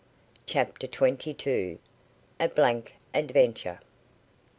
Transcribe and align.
CHAPTER 0.47 0.87
TWENTY 0.87 1.35
TWO. 1.35 1.77
A 2.39 2.49
BLANK 2.49 2.95
ADVENTURE. 3.13 3.79